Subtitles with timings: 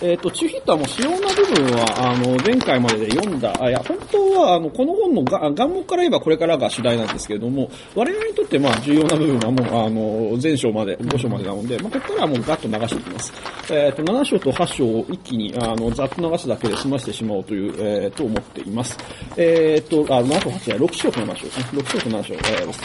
[0.00, 9.90] えっ、と、チューヒットはもう主要な部分は、あの、前回までで読んだ、あ、いや、本当は、あの、この本のが、願望から言えばこれからが主題なんですけれども、我々にとって、まあ、重要な部分はもう、あ
[10.36, 13.32] の、前章まで、5章までなので、まあ、ここからはもうガッと流していきます。
[13.70, 18.96] えっ、と、7章と8章を一気に、あの、ざっと流すだけで済ませてしまおうという、えー、と思っています。
[19.36, 21.64] えっ、と、あ、7と8は6章と7章ですね。
[21.72, 22.80] 6章と7章、えーです。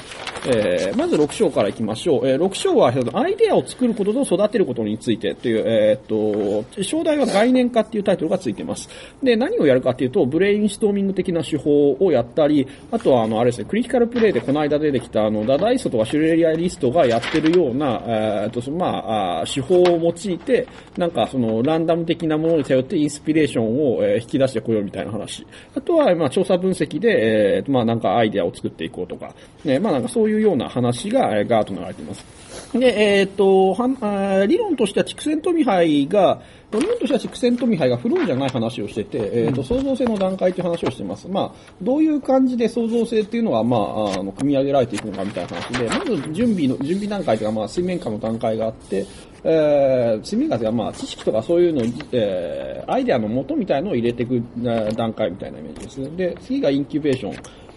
[0.46, 2.28] えーまず6章からいきましょう。
[2.28, 6.64] えー6章は、アイデアを作ることと育てることについてという、えっと、
[7.04, 8.88] 章題は概念化っていうタイトルがついてます。
[9.22, 25.46] で、何をやるかっていうと、ブレインストーミング的な手法をやったり、あとは、あの、あれですね、クリティカルプレイでこの間出てきた、あの、ダダイストとかシュレリアリストがやってるような、えーっと、そのまあ、手法を用いて、なんか、その、ランダム的なものに頼ってインスピレーションを、え引き出してこようみたいな話。
[25.76, 29.34] あとは、まあ、調査分析で、えーまあ、なんかアイデアを作っていこうとか、
[29.66, 32.43] ね、まあ、なんかそういうような話が、えガーッと流れています。
[32.74, 41.28] で、えっ、と、は理論としては畜生富杯が、理論としては畜生富杯がフローじゃない話をしてて、えっ、と、創造性の段階という話をしています。
[41.28, 49.06] まあ、どういう感じで創造性っていうのは、まあ、あの、組み上げられていくのかみたいな話で、まず準備の、準備段階というか、まあ、水面下の段階があって、
[49.44, 56.10] えー、水面下というか、まあ、知識とかそういうのを、えー、アイデアの元みたいのを入れていくえー段階みたいなイメージですね。
[56.16, 57.36] で、次がインキュベーション。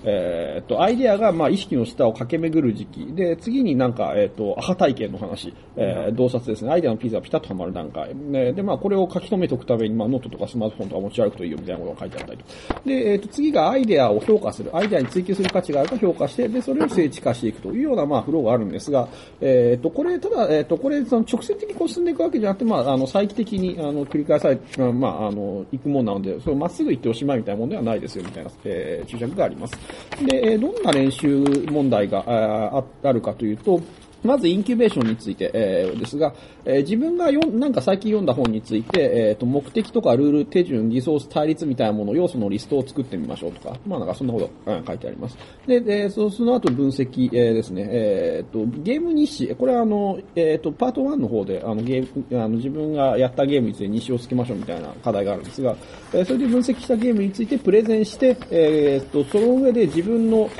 [0.08, 3.06] えーっと、アイデアが、まあ、意識の下を駆け巡る時期。
[3.14, 5.52] で、次になんか、えーっと、アハ体験の話。
[5.76, 6.70] えー、洞察ですね。
[6.70, 8.14] アイデアのピザがピタッとはまる段階。
[8.14, 12.88] ね、で、まあ、これを書き留めておくために、まあ、ノートとかスマートフォンとか持ち歩くといいよみたいなことが書いてあったりと。
[12.88, 14.74] で、えーっと、次がアイデアを評価する。
[14.76, 19.08] アイデアに追求する価値があるか評価して、で、それを精緻化していくというような、まあ、フローがあるんですが、
[19.40, 29.95] えーっと、これ、ただ、えーっと、これ、その、直線的にこう進んでいくわけじゃなくて、まあ、あの、再帰的に、あの、繰り返され、あまあ、あの、行くものなので、それをまっすぐ行っておしまいみたいなものではないですよ、みたいな、えー注釈があります。
[30.24, 33.80] で、どんな練習問題がああるかというと、
[34.26, 45.38] まずインキュベーションについて、えーですが、えー自分がよなんか最近読んだ本について、えーと目的とかルール、手順、リソース、対立みたいなもの、要素のリストを作ってみましょうとか、まあなんかそんなこと、うん書いてあります。
[45.66, 55.76] で、でそその後分析、えーですね、えーとゲーム日誌、これはあの、えーとパート1の方であのゲームあの自分がやったゲームについて日誌をつけましょうみたいな課題があるんですが、
[56.12, 60.50] えーそれで分析したゲームについてプレゼンして、えーとその上で自分の、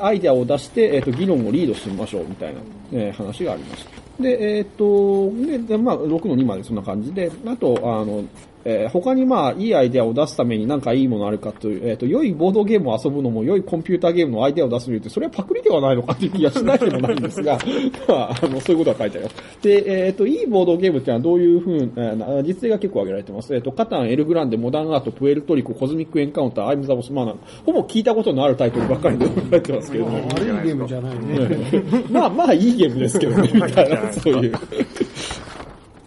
[0.00, 2.60] アイデアを出して、えーと議論をリードしてみましょうみたいな、
[2.92, 4.22] えー話がありました。
[4.22, 8.24] で、えっ、と、で、でまあ、6の2までそんな感じで、あと、あの、
[8.64, 17.58] えー他にまあ、いいアイデアを出すためになんかいいものあるかという、えっ、と、良いボードゲームを遊ぶのも、良いコンピューターゲームのアイデアを出すのって、それはパクリではないのかっていう気がしないでもないんですが、
[18.08, 19.62] まあ、あの、そういうことは書いてあります。
[19.62, 23.54] で、えっ、と、いいボードゲームっていうのはどういうふうな、実例が結構挙げられてます。
[23.54, 30.18] えっ、と、カタン、エルグランデ、モダンアート、プエルトリコ、コズミックエンカウンター、アイムザボス、まあなんか、ほぼ聞いたことのあるタイトルばっかりで書かれてますけれども。
[30.28, 31.82] 悪いゲームじゃないね。
[32.10, 34.52] まあまあいいゲームですけどね、みたいな、 そういう。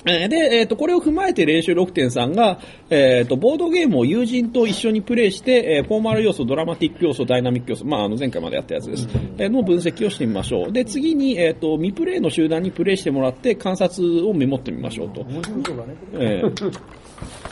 [0.05, 2.59] えーで、えっ、と、これを踏まえて練習6.3が、
[2.89, 9.07] えっ、と、ボードゲームを友人と一緒にプレイして、えーフォーマル要素、ドラマティック要素、ダイナミック要素、まあ、あの、前回までやったやつです。
[9.37, 10.71] えーの分析をしてみましょう。
[10.71, 15.21] で、次に、えっ、と、未プレイの集団にプレイしてもらって観察をメモってみましょうと。
[15.21, 15.95] 面白そうだね。
[16.13, 17.03] えー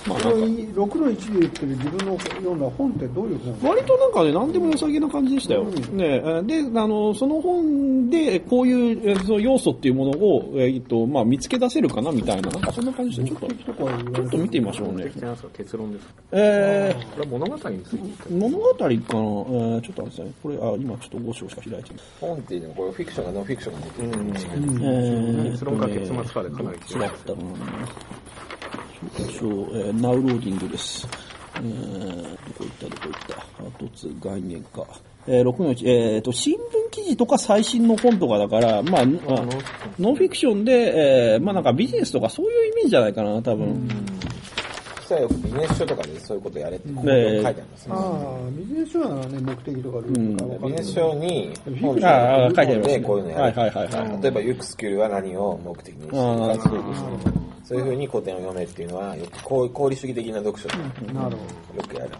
[0.08, 3.70] まあこのなんか、6の1で言ってる自分の読んだ本ってどういう本？
[3.70, 5.64] 割となんかね、何でも良さげな感じでしたよ。
[5.66, 5.82] ね
[6.18, 15.12] えーで、あの、その本で、こういう、えーその要素っていうものを、えーっと、まあ、見つけ出せるかなみたいな、なんかそんな感じで、ちょっと、ちょっと見てみましょうね。
[15.56, 18.34] 結論ですかえこれは物語について。
[18.34, 20.32] 物語かな、えー、ちょっとあれですね。
[20.42, 22.04] これ、あ、今ちょっと5章しか開いてない。
[22.20, 27.34] 本っていうのはこれフィクションがノンフィクションが出てるんですよえー、結論か結末かでかなり違った
[29.10, 29.32] かな。
[29.32, 31.08] 少々、えー、ナウローディングです。
[31.56, 33.86] えー、どこ行ったどこ行った。
[33.86, 34.86] 後つ概念か。
[35.28, 39.46] えー、6の1、えーと、新聞記事とか最新の本とかだから、まあ、まあ
[40.00, 43.88] ノンフィクションで、えー、まあなんかビジネスとかそういうイメージじゃないかな、多分。
[45.12, 47.96] 実はよくビジネス書とかでそういうことやれって書いてありますね。
[47.96, 53.00] ああ、ビジネス書ならね、目的とかルールとか分かるビジネス書にうんああ、書いてありますね。
[53.00, 53.42] でこういうのやる。
[53.42, 54.22] はいはいはいはい。
[54.22, 56.24] 例えば、ユクスキュルは何を目的にしてるか
[56.64, 56.84] そういう
[57.64, 60.76] そういうふうに古典を読めっていうのは、よくこう功利主義的な読書で
[61.14, 62.12] なるほよくやる。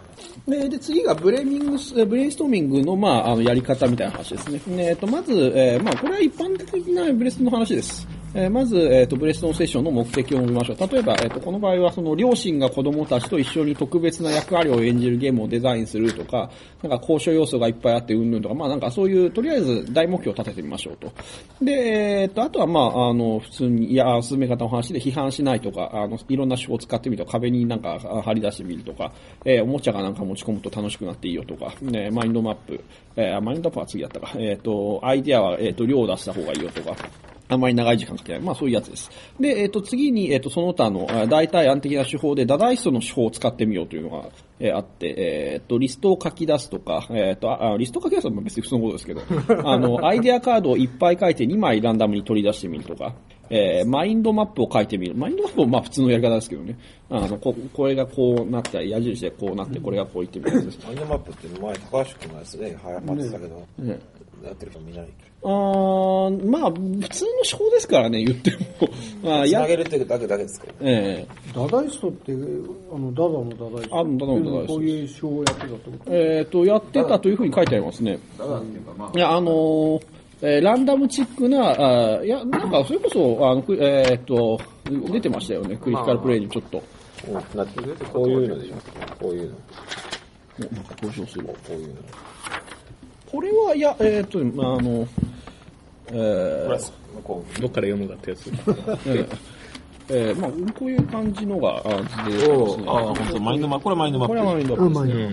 [0.46, 4.60] で、で次がブレーミングブレインストーミングの、まあ、あの、やり方みたいな話ですね。
[4.66, 8.06] ねえっと、まず、えーまあ、これは一般的なブレストの話です。
[8.34, 10.88] えーまず、えっ、と、ブレストのセッションの目的を見ましょう。
[10.88, 16.50] 例えば、えっ、と、この場合は、その、両親が子供たちと一緒に特別な役割を演じるゲームをデザインするとか、
[16.82, 21.12] なんか交渉要素がいっぱいあって、うんぬんとか、まあ、なんかそういう、とりあえず大目標を立ててみましょうと。
[21.62, 21.72] で、
[22.22, 29.12] えっ、と、あとは、まあ、あの、普通に、いや、進め方の話で批判しないとか、あの、いろんな手法を使ってみると、壁になんかあ貼り出してみるとか、
[29.44, 32.82] えおもちゃがなんか持ち込むと楽しくなっていいよとか、ね、マインドマップ、
[33.16, 36.96] えマインドマップは次やったか、えっ、と、アイディアは、えっ、と、量を出した方がいいよとか、
[37.52, 38.40] あんまり長い時間かけない。
[38.40, 39.10] まあそういうやつです。
[39.38, 44.28] で、えっ、と、次に、えっ、と、その他のあ大体案的な手法で、ダダイストの手法を使ってみようというのが、
[44.58, 49.22] えーあって、えっ、と、リストを書き出すとか、えっ、とあ、あリストを書き出すのは別に普通のことですけど、
[49.68, 53.14] あの、アイデアカードをいっぱい書いて2枚ランダムに取り出してみるとか、
[53.50, 55.14] えーマインドマップを書いてみる。
[55.14, 56.78] マインドマップもまあ普通のやり方ですけどね。
[57.10, 60.78] あの、ここれがこうなって、矢印でこうなって、これがこういってみるやつです。
[60.86, 63.98] マインドマップって前、高橋君のやつで流行ってたけど、ね
[64.48, 65.08] やってる人見ない。
[65.44, 68.58] あーまあ、普通の手法ですからね、言っても。
[69.22, 70.74] まあ、つやなげるってだけだけですけど。
[70.80, 73.98] ええダダイストって、あの、ダダのダダイスト。
[73.98, 76.14] あダダのダダイストこういう手法をやってたってこと？
[76.14, 78.18] えっ、と、やってたというふうに書いてありますね。
[79.14, 80.02] いや、あのー
[80.44, 86.78] えーランダムチックな、あーいや、なんか、それこそ、あの、くえっ、と、出てましたよね、クリティカルプレイにちょっと。
[86.78, 88.74] うんなってこういうのでしょ。
[89.20, 89.56] こういうの。
[90.58, 91.46] おなんか登場する。
[91.46, 91.94] こういうの。
[93.32, 95.08] これは、いや、えっ、と、まあ、あの、
[96.08, 96.92] えプラス、
[97.24, 97.60] こう。
[97.60, 98.50] どっから読むかってやつ。
[98.50, 99.38] ーえー
[100.10, 102.84] えーまあ、こういう感じのが、あ出てますね。
[102.86, 103.84] あ、本当マインドマップ。
[103.84, 104.34] これマインドマップ。
[104.34, 105.24] これはマインドアップですね。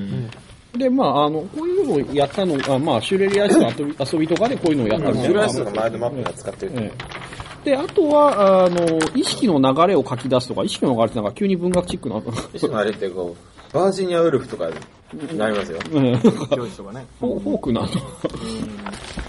[0.73, 0.79] うん。
[0.79, 6.71] で、まあ、あの、こういうのをやったのが、まあ、シュレリアイスの遊び遊びとかでこういうのをやったみたいなシュライスがマインドマップが使ってる。
[6.75, 12.17] ええで、あとは、あの、意識の流れを書き出すとか、意識の流れってなんか急に文学チックな、
[12.53, 14.67] 一種のあれってこう、バージニアウルフとか
[15.13, 15.79] になりますよ。
[15.91, 17.05] うん教師とかね。
[17.19, 17.87] フォークなの。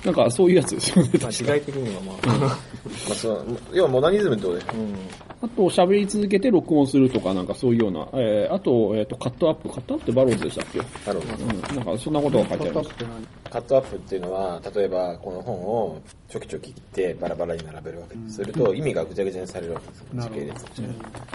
[0.05, 1.11] なんかそういうやつですよね。
[1.21, 4.65] まあ、時代的にはまあ、まあ、その要はモダニズムってことで。
[5.43, 9.71] あと、喋り続けて録音するとか、なんかそういうような、えーあと、えっ、と、カットアップ。
[9.71, 10.79] カットアップってバローズでしたっけ？
[10.79, 10.85] な
[11.15, 11.45] るほど。
[11.45, 12.91] うん、なんかそんなことが書いてあります。
[13.51, 15.99] カットアップっていうのは、例えばこの本を
[16.29, 18.35] ちょきちょき切ってバラバラに並べるわけです。
[18.37, 20.07] すると意味がぐちゃぐちゃにされるわけですよ。
[20.23, 20.89] 時系列として。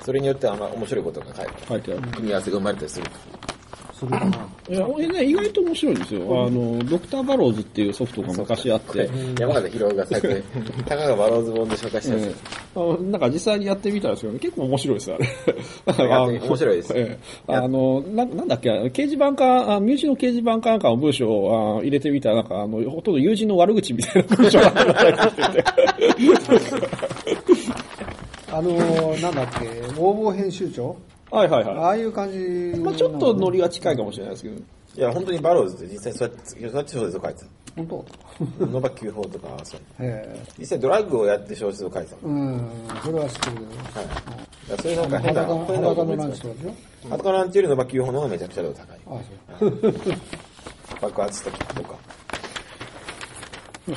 [0.03, 2.01] それによってあんま面白いことが書いて書いてある。
[2.11, 3.05] 組み合わせが生まれたりする。
[3.97, 4.37] それかな。
[4.69, 6.45] いや、えね、意外と面白いんですよ。
[6.45, 9.09] あの、ドクターバローズっていうソフトが昔あって、
[9.39, 10.43] 山形博が最近、
[10.83, 12.35] たかがバローズ本で紹介したやつ。
[12.75, 16.09] あなんか実際にやってみたんですけど、ね、結構面白いですよ、あれ。
[16.09, 25.63] やって面白いですええあの、ななんだっけ、掲示板か、あ身内の掲示板かなんかの文章をあ入れてみたら、なんか、あの、ほとんど友人の悪口みたいな文章が入ってて。
[28.51, 29.67] あのー、なんだっけ、
[29.97, 30.97] 応募編集長？
[31.31, 32.79] はいはいはああいう感じい。
[32.79, 34.55] まあちょっとノリが近いかもしれないですけど。
[34.97, 37.43] いや、本当にバローズって実際そうやって、そうやって小説を書いて
[37.75, 38.05] 本当？
[38.65, 38.65] た。
[38.65, 39.81] ノバ9法とか、そう。
[39.99, 42.69] え実際ドラッグをやって小説を書いてたえうん、
[43.03, 43.67] それは知ってるけど。
[43.67, 44.07] はい。
[44.07, 44.21] だか
[44.69, 46.73] らそういうなんか変な、裸変な裸のラ思いつかンチとかでしょ
[47.09, 48.99] 裸のランチよりノバ9法の方がめちゃくちゃ度高い。
[49.07, 49.21] あ
[49.59, 49.71] そう。
[51.01, 51.95] 爆発とかとか。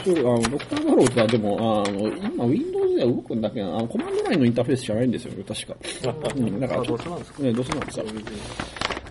[0.04, 5.76] そう、あの、ドクターバローズはでも、あの、今 Windows では動くんだけど、あの、コマンドラインのインターフェースじゃないんですよね、確か。
[6.36, 7.42] うん、だからどうせなんですか？
[7.42, 8.04] ね、どうせなんですか。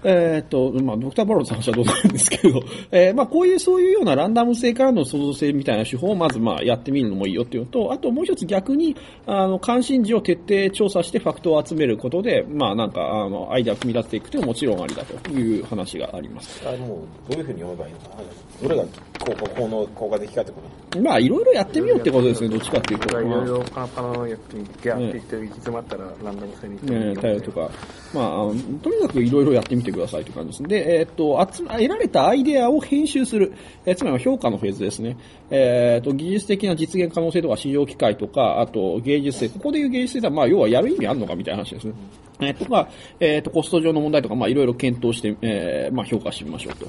[0.03, 2.61] えーっと、まあ、ドクターバローズの話はどうでもいいんですけど、
[2.91, 8.95] えーまあ、こういう、そういうようなランダム性からの創造性みたいな手法をまず、まあ、やってみるのもいいよっていうのと、あともう一つ逆に、
[9.25, 16.61] あの、関心事を徹底調査してファクトを集めることで、まあ、なんか、あの、アイデアを組み立てていくというのももちろんありだという話があります。
[16.67, 18.23] あもう、どういうふうに読めばいいのかな
[18.61, 18.83] どれが
[19.19, 20.61] 効果、効能、効果的かってこ
[20.91, 21.01] と？
[21.01, 23.21] まあ、いろいろやってみようってことですね、どっちかっていうと。
[23.21, 27.69] いろいろパラパラやって、ギャーって言って行き詰まったらランダム性に行ってね、対応とか、
[28.13, 30.63] まああの、とにかくいろいろやってみててくださいという感じです。
[30.63, 33.53] で、えーっと、集得られたアイデアを編集する、
[33.85, 35.17] えーつまりは評価のフェーズですね。
[35.49, 41.93] えーっと、技術的な実現可能性とか市場機会とか、あと芸術性、ここでいう芸術性は、まあ、要はやる意味あるのかみたいな話ですね。
[42.39, 42.89] えーとか、
[43.19, 46.87] えっと、コスト上の問題とか、まあ、いろいろ検討して、えーまあ、評価してみましょうと。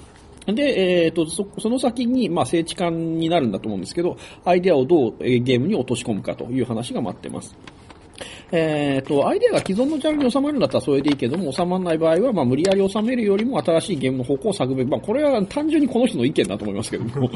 [0.52, 7.54] で、えっ、と、そ、その先に、まあ、聖地感になるんだと思うんですけど、アイデアをどうえゲームに落とし込むかという話が待ってます。
[8.50, 14.86] えっ、と、アイデアが既存のジャンルに収まるんだったらそれでいいけども、収まらない場合は、まあ、無理やり収めるよりも新しいゲームの方向を探る。
[14.86, 17.30] まあ、これは単純にこの人の意見だと思いますけども、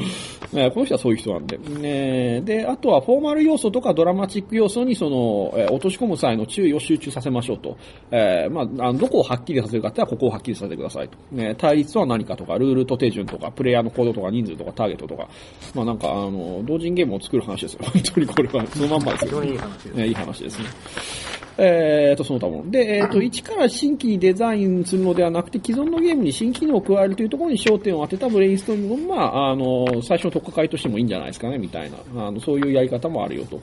[0.53, 1.57] え ーこの人はそういう人なんで。
[1.57, 7.75] ねで、あとはフォーマル要素とかドラマチック要素にその、えー落とし込む際の注意を集中させましょうと。
[8.11, 11.17] えーまあ、あのどこをはっきりさせるかって言ったらここをはっきりさせてくださいと。
[11.31, 15.27] ね、対立とは何かとか、ルールと手順とか、プレイヤーの行動とか、人数とか、ターゲットとか、
[15.73, 17.79] まあなんか、あの、同人ゲームを作る話ですよ。
[17.91, 19.41] 本当にこれは、そのまんまですよ。
[19.41, 20.65] ねいい話ですね。
[21.57, 22.71] えー、と、その他もの。
[22.71, 31.97] で、えー、と、 一から新規にデザインするのではなくて、既存のゲームに新機能を加えるというところに焦点を当てたブレインストーミングも、まあ、あの、最初の特化会としてもいいんじゃないですかね、みたいな。
[32.27, 33.61] あの、そういうやり方もあるよと。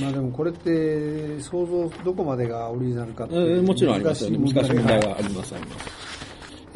[0.00, 4.38] まあでもこれって想像どこまでがオリジナルかってうんもちろんありますよね。
[4.38, 6.05] 難しい問題がはあります、あります。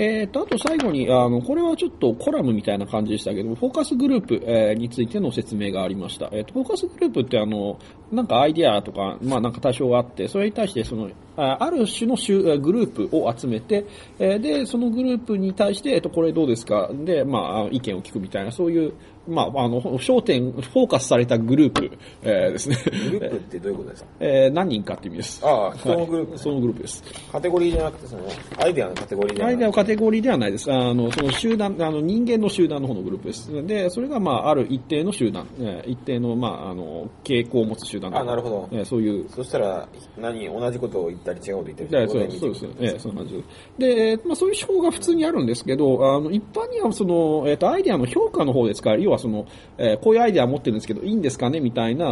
[0.03, 6.31] えー、と、あと最後に、あの、これはちょっとコラムみたいな感じでしたけど、フォーカスグループ、えーについての説明がありました。
[6.33, 7.79] えーと、フォーカスグループってあの、
[8.11, 13.87] なんかアイディアとか、まあなんか多少あって、それに対してその、あある種の集グループを集めて、
[14.19, 16.91] えーで、そのグループに対して、えっと、これどうですか？
[16.93, 18.93] で、まあ、意見を聞くみたいな、そういう、
[19.29, 21.91] まあ、あの、焦点、フォーカスされたグループ、
[22.23, 22.77] えーですね。
[22.85, 24.09] グループってどういうことですか？
[24.21, 25.41] えー何人かって意味です。
[25.47, 27.05] ああ、人のグループ、はいそのグループです。
[27.31, 28.23] カテゴリーじゃなくて、その、
[28.59, 29.55] アイデアのカテゴリーじゃなくて。
[29.55, 30.73] アイデアのカテゴリーではないです。
[30.73, 33.67] あの、その集団、あの、人間の集団の方のグループです。
[33.67, 42.69] で、それが、まあ、ある一定の集団、えー一定の、まあ、あの、傾向を持つ集団あなるほどえーそういうそしたら、何、同じことを言ったり違うこと言っそうですそうですね。
[42.81, 43.37] ええ、そうなんです。
[43.79, 49.47] で、えーまあそういう手法が普通にあるんですけど、あの、一般にはその、えっ、と、アイデアの評価の方で使える、要はその、
[49.79, 51.61] えーこういうアイデア持ってるんですけど、いいんですかね？
[51.61, 52.07] みたいな、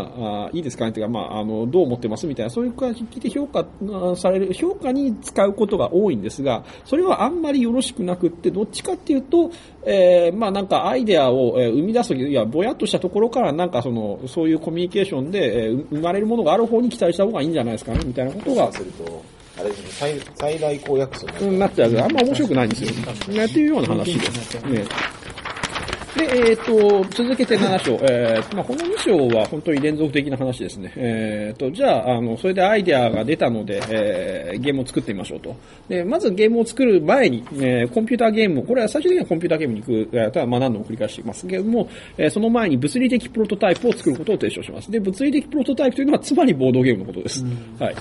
[0.46, 0.90] あいいですかね？
[0.90, 2.26] っていうか、まあ、あの、どう思ってます？
[2.26, 9.50] みたいな、そういう感じで評価あされる、評価に使うことが多いんですが、それはあんまりよろしくなくって、どっちかっていうと、
[9.84, 18.00] えーまあなんかアイデアをえー生み出すとき、いや、ぼやっとしたところからなんかその、そういうコミュニケーションで、えー生まれるものがある方に期待した方がいいんじゃないですかね？
[18.04, 19.24] みたいなことがと、
[19.58, 22.90] あれですね、最最大公約数になっちゃうけど、あんま面白くないんですよ。
[23.34, 24.54] ね、っていうような話です。
[24.66, 24.84] ね。
[26.18, 27.94] で、えっ、と、続けて7章。
[28.02, 30.92] えーまあ、この2章は本当に連続的な話ですね。
[30.96, 35.54] えっ、と、じゃあ、あの、それでアイデアが出たので、えーゲームを作ってみましょうと。
[35.88, 44.90] で、まずゲームを作る前に、えーコンピューターゲームを、これは最終的にはコンピューターゲームに行く、えーただ、まあ、何度も繰り返していますけれども、えーその前に物理的プロトタイプを作ることを提唱します。
[44.90, 47.44] で、物理的プロトタイプというのは、つまりボードゲームのことです。
[47.78, 47.94] はい。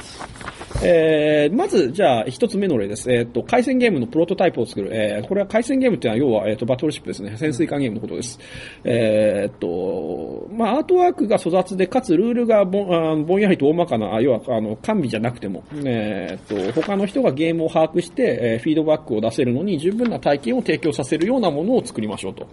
[0.83, 3.11] えーまず、じゃあ、一つ目の例です。
[3.11, 4.89] えっ、と、回線ゲームのプロトタイプを作る。
[4.91, 7.35] えーこれは回線ゲームっていうのは、要は、えっ、と、バトルシップですね。
[7.37, 8.39] 潜水艦ゲームのことです。
[8.83, 22.47] えっ、と、まあ、アートワークが粗雑で、かつルールがぼんあぼんやりと大まかな、要は、あの、完備じゃなくても、えっ、と、他の人がゲームを把握して、えフィードバックを出せるのに十分な体験を提供させるようなものを作りましょうと。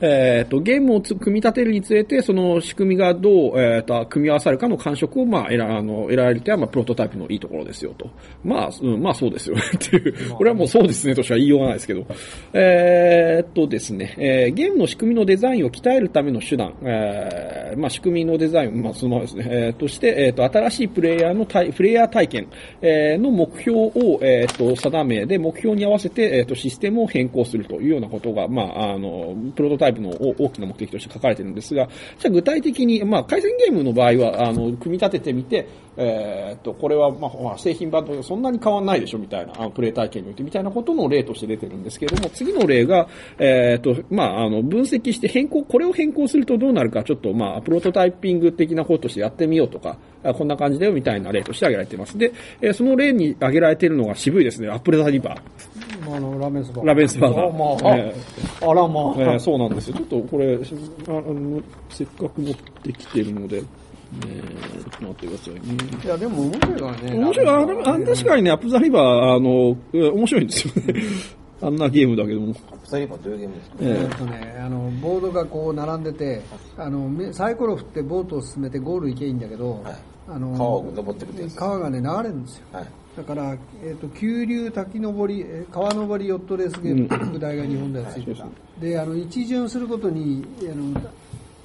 [0.00, 8.08] えっ、と、ゲームをつ組み立てるにつれて、その仕組みがどう、えっ、と、組み合わさるかの感触を、まあ、得ら、あの、得られるというのは、まあ、プロトタイプのいいところですよと。
[8.42, 10.30] まあ、うん、まあ、そうですよね っていう。
[10.30, 12.06] これはもうそうですねとしか言いようがないですけど。
[12.52, 22.46] えっとですね、えーゲームの仕組みのデザインを鍛えるための手段、えーまあ、仕組みのデザイン、まあ、そのままですね、えーとして、えっ、と、新しいプレイヤーの体、プレイヤー体験、
[22.82, 35.66] えーの目標を、えっ、と、定め、で、目標に合わせて、えっ、と、システムを変更するというようなことが、まあ、あの、プロトタイプの大きな目的として書かれてるんですが、じゃ具体的に、まあ、回線ゲームの場合は、あの、組み立ててみて、
[35.96, 52.16] えっ、と、これは、まあ、製品版とそんなに変わんないでしょ、みたいな、あのプレイ体験において、みたいなことの例として出てるんですけれども、次の例が、えっ、と、まあ、あの、分析して変更、これを変更するとどうなるか、ちょっと、まあ、プロトタイピング的なこととしてやってみようとか、こんな感じだよ、みたいな例として挙げられています。
[52.16, 55.89] で、えその例に挙げられているのが渋いですね、アップルザリバー。
[56.16, 57.48] あのラーメンそばラベンスバーガー。
[57.48, 57.52] あ
[57.82, 58.14] まあえ
[58.62, 59.96] あらまあ、えーそうなんですよ。
[59.96, 60.58] ちょっとこれ、あ
[61.10, 65.60] あのせっかく持ってきてるので、えー、ちょっと待ってくださいね。
[66.04, 67.48] いやでも面白いからね面白い。
[67.48, 69.02] あれ、あ確かにね、アップザリバー、
[69.36, 70.94] あの、え面白いんですよね。
[71.62, 72.54] あんなゲームだけども。
[72.84, 73.76] 二人はどういうゲームですか？
[73.82, 76.40] ええっとね、あのボードがこう並んでて
[76.78, 79.94] あのめサイコロ振ってボートを進めてゴール行けばいいんだけど、はい
[80.28, 82.86] あの川を登ってくってやつ川がね流れるんですよはい。
[83.16, 88.46] だから、えっと急流滝登りえー川登りヨットレースゲームって副題が日本ではついてた、
[88.80, 91.10] であの一巡することにあの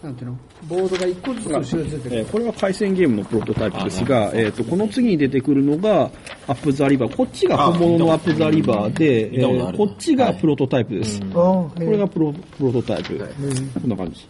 [0.03, 0.37] なんていうの？
[0.67, 2.19] ボードが一個ずつ後ろに出てくる。
[2.19, 6.11] えーこれは回線ゲームのプロトタイプですが、えっ、と、この次に出てくるのが、
[6.47, 7.15] アップザリバー。
[7.15, 11.21] こっちが本物のアップザリバーで、えーこっちがプロトタイプです。
[11.31, 13.17] こあれがプロプロトタイプ。
[13.81, 14.27] こんな感じ。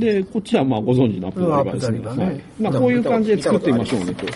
[0.00, 1.98] で、こっちはまあご存知のアップザリバーですね。
[1.98, 4.26] ねはいまあこういう感じで作ってみましょうねと。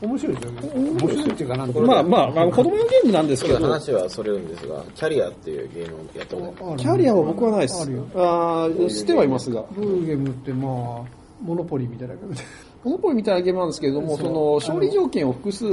[0.00, 1.30] 面白いですよ面白い。
[1.30, 6.76] っていうかなんまあまあ、あの子供のゲームなんですけど、話はそれるんですが、キャリアっていうゲームをやったこと。
[6.76, 7.82] キャリアは僕はないです。
[7.82, 8.06] あるよ。
[8.14, 9.64] あーしてはいますが。
[9.76, 12.44] どういうゲームってまあモノポリーみたいな感じで。
[12.84, 15.64] モノポリみたいなゲームなんですけれども、その、勝利条件を複数、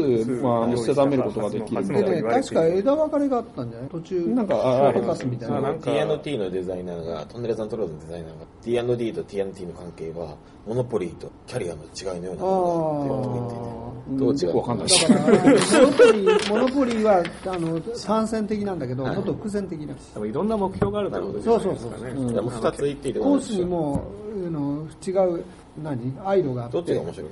[0.41, 1.87] まあ定めることができる。
[1.87, 19.95] でね確か枝分かれがあったんじゃない途中なんかああショートカスみたいなあなんか T&T のデザイナーが、トンネルザントローズのデザイナーが、T&D と T&T の関係は、モノポリーとキャリアの違いのようなものだっていうことを言っていて、どう違うだからモノポリーモノポリーはあの単線的なんだけど、もっと複線的な。
[20.13, 21.63] 多分いろんな目標があるってことですよね。
[21.63, 21.99] そうそうそう。
[21.99, 22.31] ですかね。
[22.33, 23.57] いやもう二つ言っていいってこコーとですよ。
[23.57, 24.03] スにも
[24.47, 25.43] あの違う
[25.83, 26.17] 何？
[26.23, 26.77] アイロがあって。
[26.77, 27.29] どっちが面白い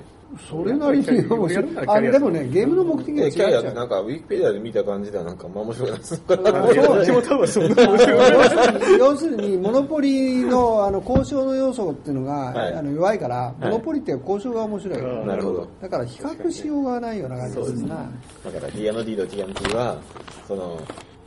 [0.48, 5.98] それなりに面白いあでもねゲームの目的が違えキャリアなんか、ウィキペディアで見た感じではなんか、まあ面白いな。
[6.02, 8.98] そ私も多分そんな面白い。
[8.98, 15.68] 要するに、モノポリのあの交渉の要素っていうのが、はいあの弱いから、モノポリって交渉が面白い、なるほど。
[15.80, 18.10] だから比較しようがないような感じですな。
[18.44, 19.98] だから D&D と T&T は、
[20.46, 20.80] その、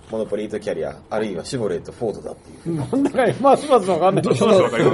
[0.09, 2.75] モノポリーとキャリア、あるいはシボレーとフォードだっていう。
[2.77, 4.35] なんだか、ますますわかんない。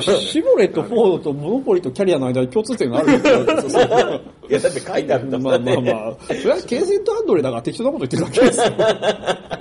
[0.01, 3.81] シボレとフォードとモノポリとキャリアの間に共通点があるんですよ。
[4.49, 5.75] いや、だって書いてあるんだもまあんね。
[5.75, 6.15] まあまあ。
[6.25, 8.73] それはケーセントアンドレだから適当なこと言ってるだけですよ。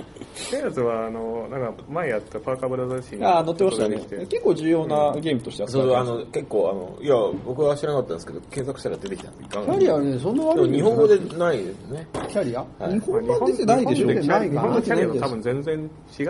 [0.33, 3.99] ってやつは、あの、なんか、前やったパーカーブラザーズ誌にああ、載ってましたね。
[4.29, 12.07] 結構重要なゲームとしては使そうそう、わあの、結構、あの、いや、僕は知らなかったんですけど、検索したら出てきたんで、いかキがャリアね、そんな悪い日本語でないですね。
[12.13, 12.65] キャリア？
[12.79, 12.93] はい。
[12.93, 14.07] 日本版出てないでしょ。
[14.07, 15.19] 日本のキャリアと出てないです。
[15.19, 16.25] 多分全然違う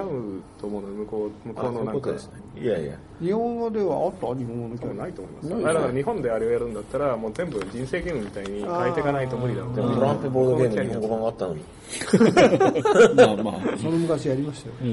[0.60, 2.10] と思うの向こう、向こうのなんか。
[2.12, 2.94] いやいや。
[3.24, 4.28] 日本語ではあった？
[4.38, 5.48] 日本語のキャリア多分ないと思います。
[5.56, 11.62] ねだから日本であれをやるんだったら、もう全部人生ゲームみたいに変えていかないと無理だろうでもトランプボードゲームに日本語版があったのに。
[13.16, 13.78] まあまあ。
[13.78, 14.76] その昔やりましたよ。
[14.82, 14.90] うん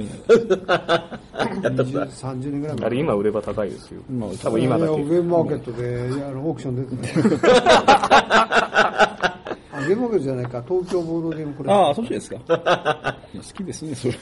[1.60, 2.86] 20 30年ぐらい前。
[2.86, 4.00] あれ今売れば高いですよ。
[4.10, 4.92] まあ多分今だけ。
[4.94, 5.86] いやゲームマーケットで、
[6.36, 9.06] オークション出てた。
[9.90, 11.72] あ、ゲームマーケットじゃないか、東京ボードゲームこれ。
[11.72, 12.38] ああ、そっちですか。
[12.46, 14.14] 好きですね、それ。
[14.14, 14.18] そ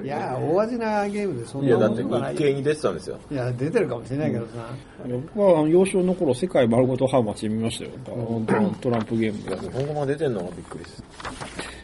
[0.00, 2.02] ういういや、大味なゲームでそんいや、なだって。
[2.02, 3.18] 日経に出てたんですよ。
[3.30, 4.52] いや、出てるかもしれないけどさ。
[5.34, 7.90] 僕は幼少の頃、世界丸ごとハウマッチで見ましたよ。
[8.06, 9.56] 本当トランプゲームで。
[9.56, 11.04] 日本語版出てんのがびっくりです。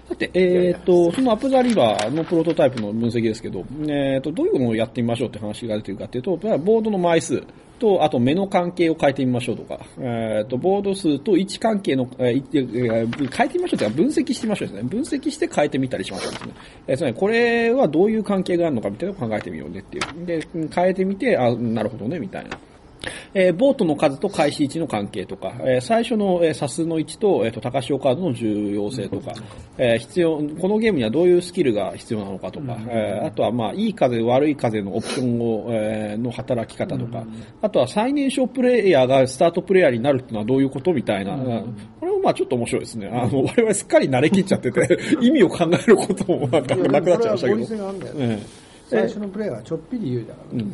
[0.08, 7.42] さて、えっ、と、そのアップザリバーのプロトタイプの分析ですけど、えっ、と、どういうのをやってみましょうって話が出てるかっていうと、ボードの枚数
[7.82, 14.88] と、あと目の関係を変えてみましょうとか、えっ、と、ボード数と位置関係の、えーいえー変えてみましょうというか、分析してみましょうですね。
[14.88, 16.52] 分析して変えてみたりしましょうですね。
[16.86, 20.26] えーつまり、これはどういう関係があるのかみたいなのを考えてみようねっていう。
[20.26, 22.56] で、変えてみて、あ、なるほどね、みたいな。
[23.34, 29.32] えーボートの数と開始位置の関係とか、えー最初の、えー、サスの位置と、えーと高潮カードの重要性とか、
[29.78, 37.24] えー必要、このゲームにはどういうスキルが必要なのかとか、えーあとはまあ、いい風、悪い風のオプションを、えーの働き方とか、
[37.60, 43.08] あとは最年少プレイヤーがスタートプレイヤーになるっていうのはどういうことみたいな、うんこれもまあちょっと面白いですね。
[43.08, 48.62] あの、我々すっかり慣れきっちゃってて、 意味を考えることもなんかなくなっちゃいましたけど。
[48.92, 50.64] 最初のプレイはちょっぴり言うだからね。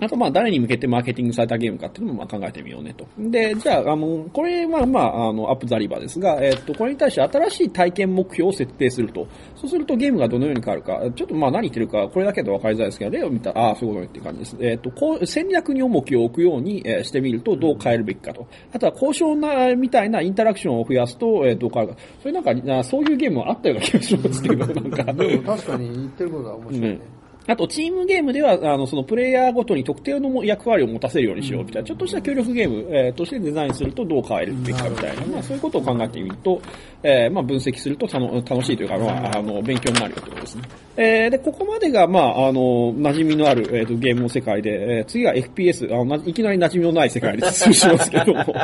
[0.00, 3.06] あと、まあ、誰に向けてマーケティングされたゲームかっていうのもまあ考えてみようねと。
[3.18, 9.26] で、じゃあ、あの、これはまあ、あの、アップザリバーですが、えっと、これに対して新しい体験目標を設定すると。
[9.56, 14.56] そうするとゲームがどのように変わるか、ちょっとまあ何言ってるか、これだけで分かりづらいですけど、例を見たら、ああ、そういうことねっていう感じです。
[14.60, 18.46] えっと、こう、戦略に重きを置くように、えーしてみるとどう変えるべきかと。
[18.72, 22.00] あとは交渉な、みたいなインタラクションを増やすと、えーどう変わるか。
[22.20, 25.12] それなんか、あそういうゲームはあったような気がしますけど、なんか。
[25.12, 27.00] でも確かに言ってることは面白いねね。
[27.48, 36.60] あと、チームゲームでは、あの、そのプレイヤーごとに特定の役割を持たせるようにしようみたいな、ちょっとした協力ゲーム、えーとしてデザインするとどう変えるべきかみたいな、まあそういうことを考えてみると、
[37.02, 40.62] えーまあ分析すると楽しいというか、まあ、あの、勉強になるよということですね。
[40.98, 48.44] えーで、ここまでが、まあ、あの、馴染みのある、えーとゲームの世界で、えー次は FPS、あのないきなり馴染みのない世界で進しますけども。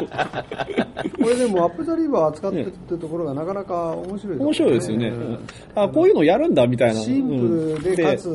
[1.24, 5.08] これでもアップザリバー扱ってるってところがなかなか面白いところ面白いですよね。
[5.08, 5.38] うんうん
[5.74, 7.00] あ、こういうのやるんだみたいな。
[7.00, 8.28] シンプルで、うんかつ、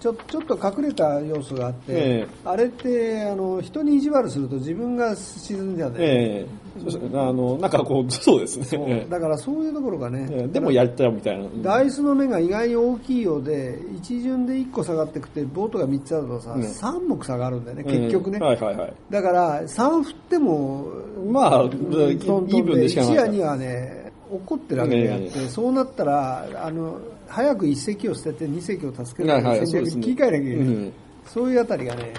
[0.00, 2.28] ちょちょっと隠れた要素があって、ええ。
[2.44, 6.64] あれってあの人に意地悪すると自分が沈んじゃうね、ええ。
[6.80, 9.06] そうですねあの、なんかこう、そうですね。
[9.08, 10.44] だからそういうところがね、ええ。
[10.44, 11.48] えでもやっちゃうみたいな。
[11.62, 16.62] ダイスの目が意外に大きいようで、一巡で1個下がってくて、ボートが3つあるとさ、うん。
[16.62, 18.38] 3目差があるんだよね、結局ね。
[18.38, 18.94] うんはいはいはい。
[19.10, 20.86] だから、3振っても、
[21.30, 23.10] まあ、トントンイーブンでしかない。
[23.10, 30.56] 視野にはね、怒ってるわけであって、ねそうなったら、あの、早く1隻を捨てて2隻を助ける戦略に切り替えなきゃいけない。
[30.56, 30.92] うん
[31.26, 32.12] そういうあたりがね、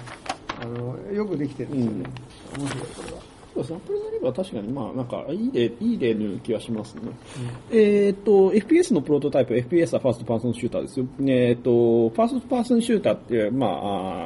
[0.61, 2.09] あの、よくできてるんですよね。
[2.57, 3.19] 面白い、これは。
[3.53, 3.77] そうですね。
[3.77, 7.01] アップ・ザ・リバーは確かに、まあ、なんか、いい例、いい例のような気がしますね。
[7.71, 11.05] えっ、と、FPS のプロトタイプ、FPS はファーストパーソンシューターですよ。
[11.27, 13.67] えっ、と、ファーストパーソンシューターって、ま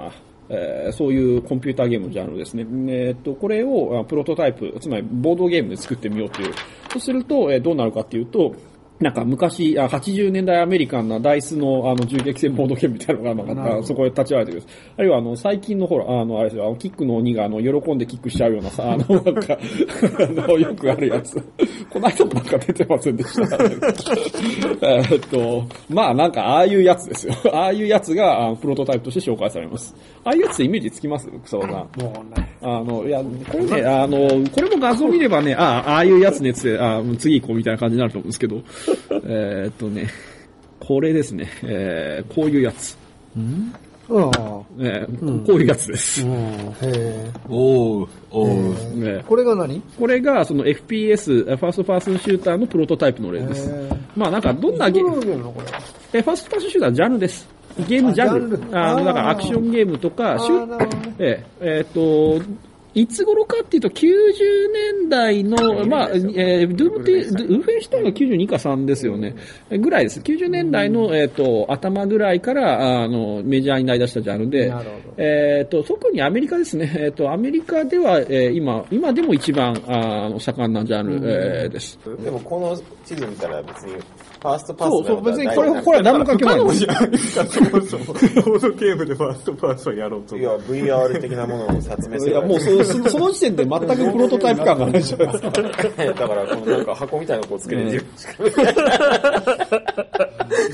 [0.08, 0.12] あ、
[0.52, 2.66] えーそういうコンピューターゲームのジャンルですね。
[2.88, 6.54] えっ、と、これをあプロトタイプ、つまりボードゲームで作ってみようという。
[6.90, 8.56] とすると、えどうなるかっていうと、
[9.00, 14.64] なんか昔、あ80年代アメリカンなダイスのあの銃撃戦ボードゲームみたいなのが、まあ、そこで立ち上がってくる。
[14.98, 19.58] あるいはあの、最近のほら、あの、あれですよ、あの、キックの鬼があの、喜んでキックしちゃうようなさ、あの、なんか、
[20.20, 21.42] あの、よくあるやつ。
[21.90, 23.56] この間もなんか出てませんでした。
[23.56, 27.34] えーっと、まあなんか、ああいうやつですよ。
[27.56, 29.96] ああいうやつが、プロトタイプとして紹介されます。
[30.26, 31.30] ああいうやつってイメージつきます？
[31.46, 31.74] 草場さん。
[31.74, 31.88] も
[32.36, 32.50] うね。
[32.62, 34.18] あの、いや、これね、あの、
[34.54, 38.58] これも画像見ればね、ああ、ああいうやつねっつって、あ次行こうみたいな感じになると思うんですけど、
[39.26, 40.10] えーっとね、
[40.80, 42.98] これですね、えー、こういうやつ。
[44.12, 44.62] ああ。
[44.80, 46.26] えーこういうやつです。
[46.26, 46.34] うん。
[46.34, 47.32] へえ。
[47.48, 49.82] おー、おこれが何？
[50.00, 53.98] これが、その FPS、ファーストパーソンシューターのプロトタイプの例ですへー。
[54.16, 56.20] まあなんか、どんなゲーム、どういうゲームのこれ？
[56.20, 57.48] え、ファーストパーソンシューターはジャンルです。
[57.88, 58.56] ゲームジャンル。
[58.56, 62.44] あジャンルあの、だからアクションゲームとか、シュなるほどねえええーっと、
[62.96, 64.04] いつ頃かっていうと、90
[65.02, 67.12] 年代の、まあ、えー、ドゥームって、
[67.44, 69.36] ウルフェンシュタインが92か3ですよね。
[69.70, 70.20] ぐらいです。
[70.22, 74.74] 90年代の、えっ、と、頭ぐらいから、あの、メジャーになりだしたジャンルで
[75.18, 76.92] えっ、と、特にアメリカですね。
[76.98, 82.00] えっ、と、アメリカでは、えー今、今でも一番、あの、盛んなジャンル、えーです。
[82.24, 82.76] でもこの
[83.06, 83.94] 地図見たら別に、
[84.42, 86.60] ファーストパスそうそう、別にこれ、これは何も関係ない。
[86.60, 88.06] そもそも。
[88.06, 90.44] ボードゲームでファーストパーソンやろうとい。
[90.44, 92.32] や、VR 的なものを説明する。
[92.32, 92.36] い。
[92.36, 95.04] や、もうそ、そその時点で全くプロトタイプ感がない。
[95.04, 95.32] じゃない。
[95.32, 95.50] ですか。
[95.52, 97.38] だから、このなんか箱みたい。
[97.38, 98.06] なのこうつけて、うん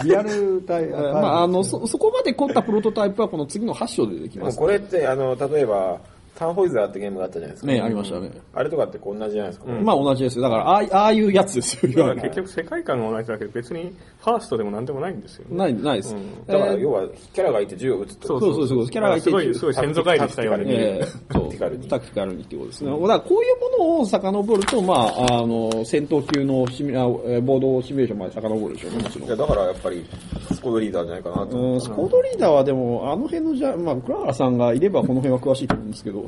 [0.03, 4.57] リアルタイプ、まあ、あの、そ、そこまで凝ったプロトタイプはこの次の8章でできます。
[4.57, 5.99] でもこれって、あの、例えば、
[6.35, 7.67] タンホイザーってゲームがあったじゃないですか。
[7.67, 8.29] ね、ありましたね。
[8.53, 9.71] あれとかってこう同じじゃないですか。
[9.71, 10.43] まあ同じですよ。
[10.43, 15.57] だから、ああいああいうやつですよ、結局世界観が同じだけど別にファーストでもなんでもないんですよね。
[15.57, 16.15] ない、ないです。
[16.45, 18.27] だから、えー要は、キャラがいて銃を撃つと。
[18.27, 20.83] そうそうそうそう、キャラがいて、すごい、すごい先祖返りしたように見える。
[20.83, 22.91] えーそうタクティカルにタクティカルにっていうことですね。
[22.91, 29.35] だからこういうものを遡ると、まあ、あの、戦闘級のシミュボードシミュレーションまで遡るでしょうね、もちろんいや、。
[29.35, 30.05] だからやっぱり、
[30.53, 36.25] スコードリーダーじゃないかなと思うん、スコードリーダーはでも、あの辺のじゃ、まあ、倉原さんがいればこの辺は詳しいと思うんですけど、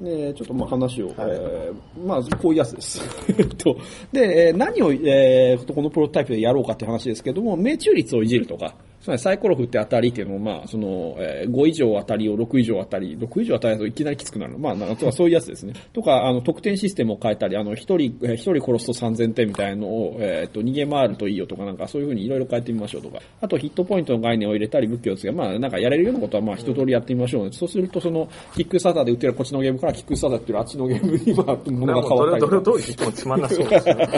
[0.00, 3.00] ね、ちょっとまあ話を、えーまあ、こういうやつです。
[3.58, 3.76] と、
[4.12, 14.58] で、えー何を、えーこのプロトタイプでやろうかっていう話ですけども、命中率をいじるとか、つまりサイコロ振って当たりっていうのを、まあ、その、えー5以上当たりを6以上当たり、6以上当たりだといきなりきつくなるの。
[14.58, 15.72] まあ、なんかそういうやつですね。
[15.92, 23.18] とか、あの、得点システムを変えたり、あの、一人、えー一人殺すと3000点みたいなのを、えっと、逃げ回るといいよとか、なんかそういうふうにいろいろ変えてみましょうとか。
[23.40, 27.52] あと、ヒットポイントの概念を入れたり、武器をつけ、まあ、なんかやれるようなことは、まあ、一通りやってみましょうね。
[27.52, 34.08] そうすると、その、キックスターターで売ってるこっちのゲームから、キックスターってるあっちのゲームに、まあ、ものが変わったりとかどれどれ通り言ってもつまんなそうですね。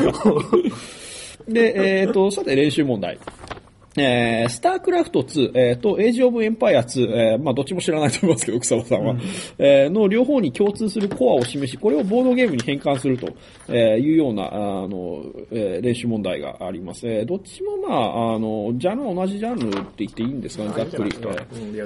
[1.49, 3.19] で、えっ、と、さて練習問題。
[4.01, 9.17] えー、スタークラフト2、えー、と、エイジオブエンパイア2、えー、まあ、どっちも知らないと思いますけど、草場さんは、
[9.59, 13.29] えーの両方に共通するコアを示し、これをボードゲームに変換すると
[13.69, 14.59] えーいうような、あ
[14.89, 17.07] の、えー練習問題があります。
[17.07, 21.11] えーどっちもまあ、あの、ジャンルは同じジャンルって言っていいんですかね、ざっくり。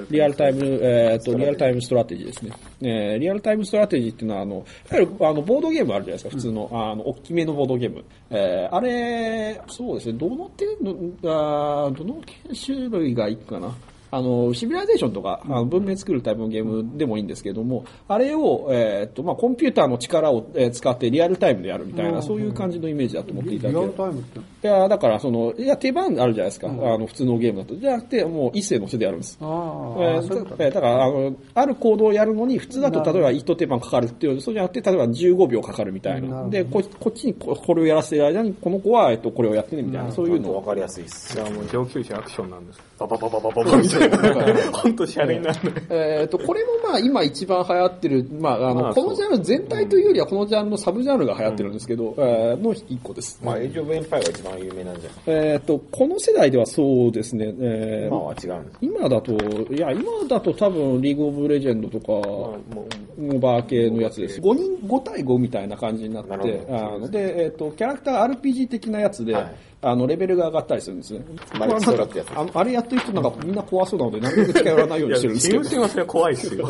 [0.09, 2.51] リアルタイム、えーと、リアルタイムストラテジーですね。
[2.81, 8.03] えーリアルタイムストラテジーっていうのは、あの、いわゆる、あの、ボードゲームあるじゃないですか、普通の、あの、大きめのボードゲーム。
[8.29, 13.73] えーあれ、そうですね、どの手の、あーどの研修類がいいかな。
[14.15, 24.05] あの、シビライゼーションとか、あの文明作るタイプのゲームでもいいんですけども、あれを、えーっと、まあ、コンピューターの力を、えー使ってリアルタイムでやるみたいな、そういう感じのイメージだと思っていリアルただければ。
[24.05, 24.39] タイムって。
[24.39, 26.67] いや、だから、その、いや、手番あるじゃないですか。
[26.67, 27.75] あの、普通のゲームだと。
[27.75, 29.37] じゃなくて、もう一斉の手でやるんです。
[29.41, 36.27] あえあ、ーそういうことだだからあの、ある行動をやるのに、普通だと例えば一手間かかるっていう、そうじゃなくて、例えば15秒かかるみたいな。
[36.27, 40.55] なるほどで、ここっちにここれをやらせてる間に、この子は、えっと、これをやってね、みたいな、そういうのを。
[40.57, 41.41] わかりやすいっすい。
[41.41, 42.79] や、もう上級者アクションなんです。
[42.97, 44.71] バババババババみたいな。
[44.71, 45.59] ほんとシャレになる。
[45.89, 53.39] えっと、これもまあ、今一番流行ってる、まあ、あの、まあこのジャンル全体というよりは、このジャンルのサブジャンルが流行ってるんですけど、えーの一個です。
[53.43, 58.77] まあ、エイジオブエンパイアが一番有名なんじゃえっと、この世代ではそうですね、えー今は違うんです。
[58.81, 59.31] 今だと、
[59.73, 62.87] いや、今だと多分、リーグオブレジェンドとか、も
[63.17, 64.39] のバー系のやつです。
[64.39, 66.65] 5人、5対5みたいな感じになって、
[67.09, 69.55] で、えっ、と、キャラクター RPG 的なやつで、はい
[69.87, 71.23] あの、レベルが上がったりするんですね。
[71.59, 75.63] マリクソラってやつあのあれやってる人なんかみんな怖そうなので、なるべく近寄らないようにしてるんですけど。
[75.63, 76.69] チーム戦はそれは怖いっすよ。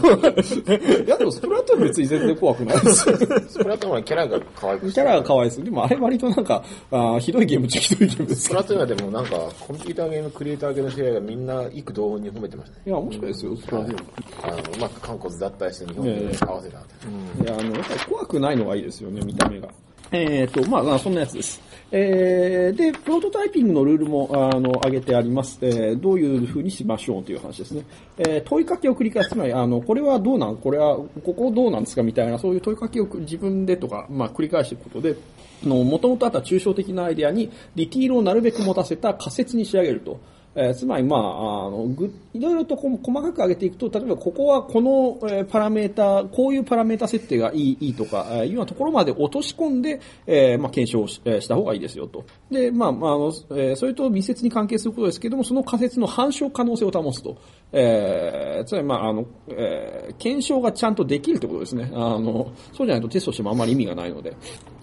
[1.05, 3.15] いや、でもスプラトゥーン別に全然怖くないですよ。
[3.15, 5.63] スプラトゥーンはキャラが可愛くキャラが可愛いです。
[5.63, 9.29] でもあれ割となんか、あーひどいゲームっちゃひどいゲームですスプラトゥーンはでもなんか、
[9.65, 12.83] コンピューターゲームクリエイター系の試合がみんな幾同音に褒めてましたね。
[12.85, 14.05] いや、面白いですよ、スプラトゥーン。
[14.43, 17.43] あの、うまく韓国脱退して日本に合わせたって。
[17.43, 19.69] いや、あの、やっぱり怖くないのがいいですよね、見た目が。
[20.11, 21.61] えっ、と、まあ、そんなやつです。
[21.91, 25.57] えー、で、プロトタイピングのルールも、あの、挙げてあります。
[25.61, 27.85] えー、どういう風にしましょうという話ですね。
[28.17, 29.29] えー、問いかけを繰り返す。
[29.29, 35.15] つまり、あの、これはどうなんこれは、ここどうなんですかみたいな、そういう問いかけを自分でとか、まあ、繰り返していくことで、
[35.63, 40.19] の、元々あった抽象的なアイデアに、ディティールをなるべく持たせた仮説に仕上げると。
[40.55, 52.23] えーつまり、まあ、あの、ぐ、いろいろとこ細かく上げていくと、例えばここはこの、えーパラメータ、こういうパラメータ設定がいい、いいとか、えーいうようなところまで落とし込んで、えーまあ、検証し,、えーした方がいいですよと。
[52.49, 57.37] で、まあ、まあ、あの、えーそれと密接に関係することですけども、その仮説の反証可能性を保つと。
[57.71, 61.91] えーつまり、まあ、あの、えー検証がちゃんとできるってことですね。
[61.93, 64.35] あの、そうじゃないとテストしてもあまり意味がないので。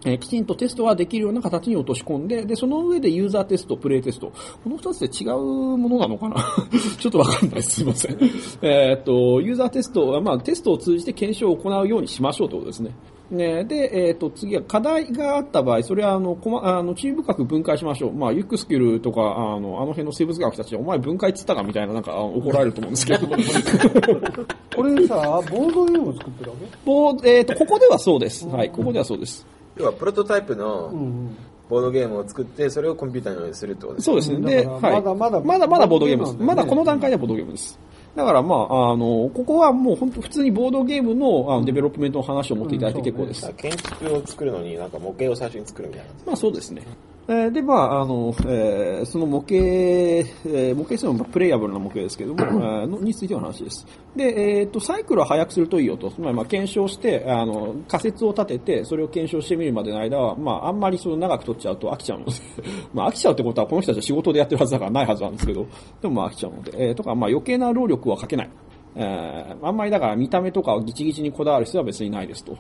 [0.05, 4.33] えーきちんとテストができるような形に落とし込んで、で、その上でユーザーテスト、プレイテスト。
[4.63, 5.37] この二つで違う
[5.79, 6.37] ものなのかな？
[6.99, 7.71] ちょっとわかんないです。
[7.77, 8.19] すいません。
[8.63, 12.91] えっと、ユーザーテストは、まあ、テストを通じて検証を行うようにしましょうということですね。
[13.33, 18.13] ね、で、えっ、と、次は課題があった場合、それは、あの、こま、あの、注意深く分解しましょう。
[18.13, 19.25] まあ、ユックスキルとか、あ
[19.59, 23.27] の、あの辺の生物学たち、お前分解っつったかみたいな、なんか、あ怒られると思うんですけど。
[24.77, 25.17] これさ、
[25.51, 26.67] ボードゲームを作ってるわけ？
[26.85, 28.47] ボーえっ、と、ここではそうです。
[28.49, 29.47] はい、ここではそうです。
[29.77, 31.37] 要はプロトタイプのうん
[31.71, 34.41] ボードゲームを作って、それをコンピューターのようにするってことですそうですね。
[34.41, 35.03] で、だからはい。
[35.03, 36.37] まだまだまだまだボードゲームです。
[36.39, 37.79] まだこの段階ではボードゲームです。
[38.15, 43.51] だからまあ、あの、ここはもう本当普通にボードゲームのあのデベロップメントの話を持っていただいて結構です。
[43.55, 46.11] 建築を作るのになんか模型を最初に作るみたいな。
[46.27, 46.83] まあそうですね。
[47.29, 53.87] えーで、まあ、あの、えーその模型、えー模型するのはプレイヤブルな模型ですけども、 えーのについての話です。
[54.17, 62.33] で、えっ、と、サイクルを早くするといいよと、つまりまあ検証して、あの、仮説を立てて、それを検証してみるまでの間は、まあ、あんまりその長く取っちゃうと飽きちゃうので、
[62.93, 65.67] まあ、飽きちゃうってことはこの人たちは仕事でやってるはずだからないはずなんですけど、
[66.01, 68.51] でもまあ飽きちゃうので、えーとか、まあ余計な労力はかけない。
[68.95, 72.57] えーあんまりだから見た目とかをギチギチにこだわる必要は別にないですと。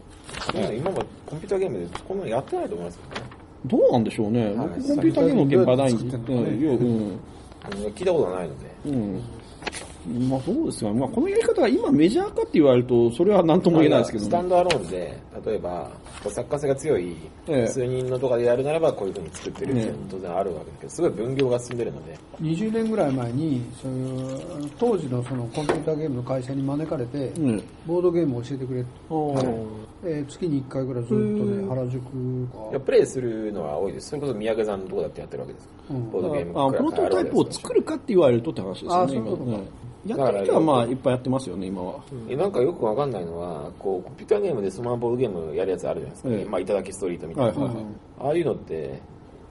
[0.54, 3.41] 今もコンピューターゲームでこんなのやってないと思いますけどね。
[3.66, 4.52] どうなんでしょうね。
[4.56, 7.20] 僕コンピューターゲームの現場ないんで、どうん
[7.94, 8.70] 聞いたことないので。
[8.86, 9.22] うん。
[10.06, 14.28] まあそうですが、まあこのやり方が今メジャーかって言われると、それは何とも言えないですけどね。
[14.28, 15.90] スタンドアローンで、例えば、
[16.28, 17.16] 作家性が強い
[17.48, 17.66] ええ。
[17.66, 27.64] 数人のとかでやるならば、こういうふうに作ってるっていうのねは当然あるわけですけど、すごい分業が進んでるので、20年ぐらい前にそういう当時のそのコンピューターゲームの会社に招かれて、うん。
[27.86, 29.66] ボードゲームを教えてくれって、おー。
[30.04, 34.08] えー月に1回ぐらいずっとね原宿いやかプレイするのは多いです。
[34.10, 35.68] それこそ宮家さんのとこだってやってるわけです。
[35.96, 39.68] うんボードゲームあプロトタイプを作るかって言われるとって話ですよね、今ね。
[40.06, 42.02] やってる人はまあいっぱいやってますよね、今は。
[42.28, 46.28] えなんかよくわかんないのは、こう、コンピューターゲームでそのままボードゲームやるやつあるじゃないですか。
[46.30, 47.50] ええまあ、いただきストリートみたいな。
[47.52, 47.84] はいはいはい。
[48.20, 49.00] ああいうのって、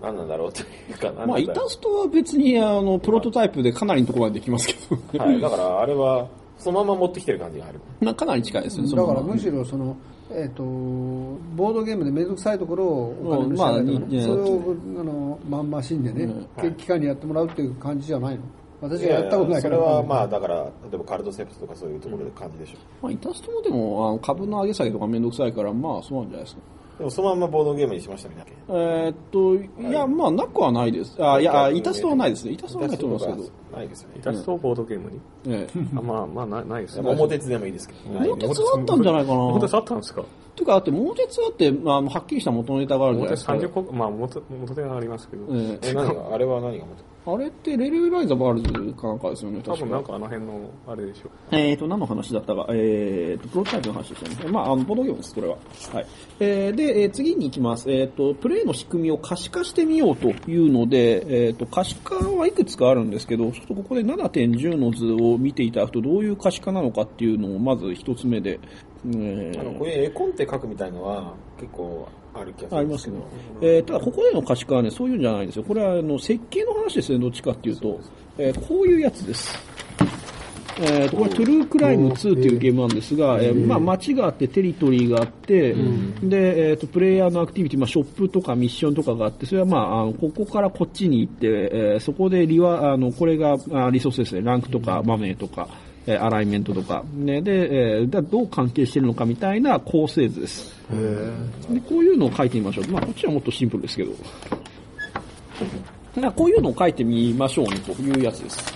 [0.02, 5.18] 何なんだろうというか、何まあ、イなんだろタストは別に、あの、プロトタイプでかなりのところまでできますけど、う。
[5.18, 5.40] はい。
[5.40, 6.28] だから、あれは、
[6.58, 7.80] そのまま持ってきてる感じがある。
[8.02, 9.96] まあ、かなり近いですね、そのままだからむしろその、
[10.34, 16.72] えっとボードゲームで面倒くさいところをお金の支払いとかうんまあいいねそれをあのまんましんでね、はい。
[16.74, 18.42] 期間にやってもらうっていう感じじゃないの？
[18.82, 19.78] 私いはやったことないから。
[19.78, 22.78] それは、まあ、だから、例えばカルトセプトとかそういうところで感じでしょ。
[23.00, 26.62] まあ、イタストもでも、あの株の上げ下げとかめんどくさいから、まあ、そうなんじゃないですか。
[27.02, 27.04] う。
[27.04, 28.52] でも、そのままボードゲームにしましたみたいな。
[29.04, 29.56] えーっと、
[29.90, 31.16] いや、まあ、なくはないです。
[31.24, 32.54] あ、いや、あイタストはないですね。
[32.54, 33.78] イタストはないと思いますけど。
[33.78, 34.22] ないですよねイ。
[34.22, 35.80] タストをボードゲームに、ええ。
[35.98, 38.20] あまあまあなないですね桃鉄でもいいですけど。
[38.20, 39.36] 桃鉄はあったんじゃないかな。
[39.38, 40.24] 桃鉄あったんですか？
[40.56, 43.80] というか、だって、桃鉄はって、まあ、はっきりした元ネタがあるじゃ桃鉄ないですか。
[43.80, 47.11] 30個、まあ元元手がありますけど、えええ、何が、あれは何が元？
[47.24, 49.86] あれって、レレウライザバールズかなんかですよね、多確か。
[49.86, 51.56] 分なんかあの辺のあれでしょう。
[51.56, 54.52] えーと、何の話だったか、えーと、プロトタイプの話でしたね。
[54.52, 55.58] まあ、あの、ボードゲームです、これは。
[55.94, 56.06] はい。
[56.40, 57.92] えーで、えー次に行きます。
[57.92, 68.60] えーと、プレイの仕組みを可視化してみようというので、えーと、可視化はいくつかあるんですけど、ちょっとここで7.10の図を見ていただくと、どういう可視化なのかっていうのを、まず一つ目で、
[69.06, 73.26] えーあの、こういう絵コンテ書くみたいのは、結構ある気がするんでけありますすけどど。。
[73.62, 75.64] えーただ、ここでの可視化はね、そういうんじゃないんですよ。
[75.64, 78.00] これは、あの、設計の話ですね、どっちかっていうと。
[78.38, 79.58] えーこういうやつです。
[80.80, 85.74] えーと、これ、トゥルークライム2っていうゲームなんですが、えーまあ、街があって、テリトリーがあって、
[86.24, 95.68] で、えーと、プレイヤーのアクティビティ、まあ、ショップとかミッションとかがあって、それはまあ、あのここからこっちに行って、えーそこでリワ、あの、これがあリソースですね、ランクとか、マネーとか、
[96.08, 100.76] えーアライメントとか、ね、で、えーだどう関係してるのかみたいな構成図です。
[100.90, 102.88] で、こういうのを書いてみましょう。
[102.92, 104.12] まあ、こっちはもっとシンプルですけど。
[106.20, 108.74] だこういうのを書いてみましょうねというやつです。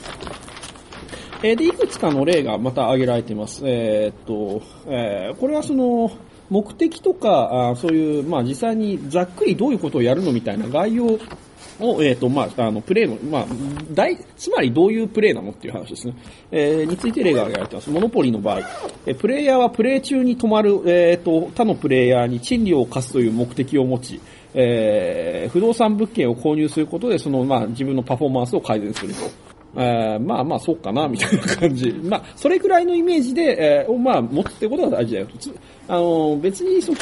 [1.43, 3.61] えーで、いくつかの例がまた挙げられています。
[3.65, 6.11] えーっと、えーこれはその、
[6.49, 11.17] 目的とか、あーそういう、まあ実際にざっくりどういうことをやるのみたいな概要
[11.79, 13.45] を、えーと、まあ、あの、プレイの、まあ、
[13.93, 16.13] 大、つまりどういうプレイなのっていう話ですね。
[16.51, 17.89] えーについて例が挙げられてます。
[17.89, 18.59] モノポリの場合、
[19.05, 24.21] えープレイヤーはプレイ中に止まる、えーっと、他のプレイヤーに賃料を課すという目的を持ち、
[24.53, 29.19] えー不動産物件を購入することで、その、まあ、自分のパフォーマンスを改善すると。
[29.77, 31.91] えーまあまあ、そうかな、みたいな感じ。
[32.03, 35.27] まあ、それくらいのイメージで、えーを、まあ、持つってことが大事だよ。
[35.37, 35.53] つ
[35.87, 36.97] あの、別に、その、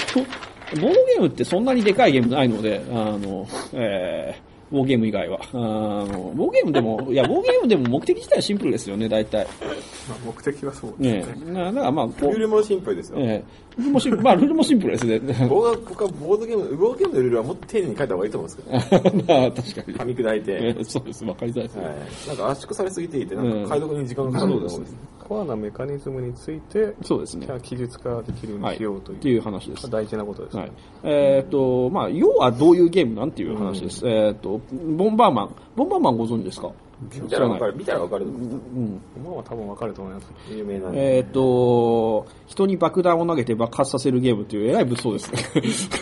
[0.81, 5.39] ボードゲームってそんなにでかいゲームないので、あの、えー、ボードゲーム以外は。
[5.53, 5.55] あ
[6.11, 9.45] の、ボードゲームでも、いや、ボードゲームでも目的自体はシンプルですよね、大体。
[10.09, 11.25] まあ、目的はそうですねね。
[11.47, 11.53] え。
[11.53, 13.17] だからまあ、ルールもシンプルですよ。
[13.19, 15.19] えールールもシンプル、まあ、ルールもシンプルですね。
[15.49, 19.97] 僕は、僕はボードゲーム、ボードゲームのルールはもっと丁寧に書いた方がいいと思うんですけど、まあ、確かに。
[19.97, 20.51] 噛み砕いて。
[20.51, 21.85] えーそうです、わかりづらいですね。
[21.85, 21.95] はい。
[22.27, 24.95] なんか圧縮されすぎていて、なんか解読に時間がかかると思うんです。
[25.27, 27.45] コアなメカニズムについて、そうですね。
[27.45, 27.55] じゃ。
[27.55, 28.77] あ記述化できるようにはい。
[28.77, 29.89] しようという、っていう話です。
[29.89, 30.61] 大事なことですね。
[30.63, 30.71] はい。
[31.03, 34.07] えっ、と、まあ、要はどういうゲームなんていう話です。
[34.07, 35.55] えっ、と、ボンバーマン。
[35.75, 36.71] ボンバーマンご存知ですか？
[37.11, 38.25] 見たらわかる、見たらわかる。
[38.25, 39.01] うん。
[39.21, 40.27] もう多分わかると思います。
[40.51, 40.89] 有名な。
[40.93, 45.31] えっ、と、人に爆弾を投げて爆発させるゲームっていうえらい物騒です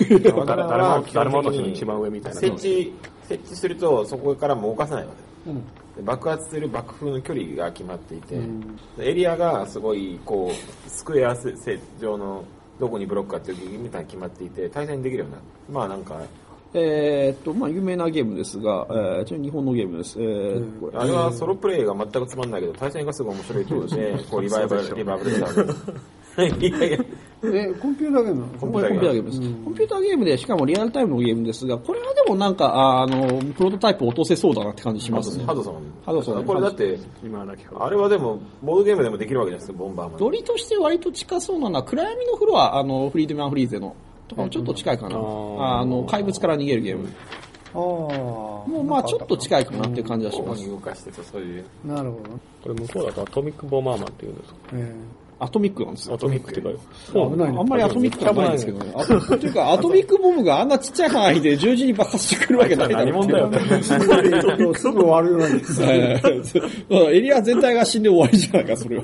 [0.10, 0.20] ね。
[0.46, 2.40] 誰も、誰も落としの一番上みたいな。
[2.40, 5.12] 設置、設置すると、そこからもう動かさないわ
[5.46, 5.81] けです。
[6.02, 8.40] で爆発する爆風の距離が決まっていて、
[9.00, 11.54] エリアがすごい、こう、スクエアセ
[12.00, 12.44] 状の、
[12.80, 15.44] どこにブロックかっていうみたいに決まっていて、対戦できるようになる。
[15.70, 16.20] まあなんか、
[16.74, 20.22] えっと、まあ、有名なゲームですが、えー、ちなみに日本のゲームです。
[20.22, 25.76] えーこれあれはソロプレイが全くつまんないけど、対戦がすごい面白いってことで、 こうリバイバル、リバイバル。
[26.38, 26.98] いやいや、
[27.44, 29.40] え、コンピューターゲームコンピューターゲームです。
[29.40, 35.44] コンピューターゲームで、しかもリアルタイムのゲームですが、これはでもなんか、ああの、プロトタイプ落とせそうだなって感じしますね。
[35.46, 35.76] ハドソン。
[36.06, 40.20] ハドソンこれだって、今だけあれはでも、ボードゲームでもできるわけじゃないですか、ボンバーマン。
[40.20, 43.96] ドリとして割と近そうなのは、暗闇のフロア、あの、フリードマンフリーゼの、
[44.28, 45.16] とかもちょっと近いかな。
[45.18, 47.10] あの、怪物から逃げるゲーム。
[47.74, 47.80] ああ。
[47.80, 50.70] ももうまあちょっと近いかなっていう感じはしますここに。
[50.70, 51.66] 動かしてと、そういう。
[51.86, 52.30] なるほど。
[52.64, 54.94] これ向こうだとアトミックボマーマンっていうんですかえ
[55.44, 56.18] アトミックなんですよア。
[56.20, 56.74] トミックってか、え
[57.14, 58.94] 危ないあんまりアトミックじゃないんですけどね。
[58.96, 64.74] あというか、アトミックボムがあんなちっちゃい範囲で十字に爆発してくるわけないだろう何者だよ。
[64.76, 65.46] すぐ終わるように。
[65.88, 69.04] はいエリア全体が死んで終わりじゃないか、それは。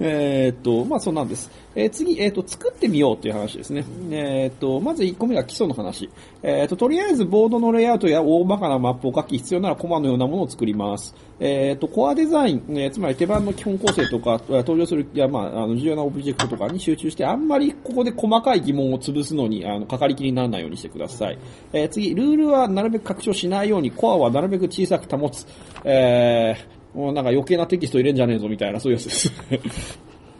[0.00, 1.50] えーっと、まあそうなんです。
[1.76, 3.84] えー次、えーっと、作ってみようという話ですね。
[4.10, 6.10] えーっと、まず1個目が基礎の話。
[6.42, 11.14] えーっと、とりあえずボードのレイアウトや大まかなマップを書き、必要ならコマのようなものを作ります。
[11.40, 21.38] えーっと、コアデザイン、えーつまり手番の基本構成とか、えー登場する、いや、まあ、あの、重要なオブジェクトとかに集中して、あんまりここで細かい疑問を潰すのに、あの、かかりきりにならないようにしてください。
[21.72, 25.46] えー次、ルールはなるべく拡張しないように、コアはなるべく小さく保つ。
[25.84, 29.32] えー、もうなんか余計なテキスト入れんじゃねえぞみたいな、そういうやつです。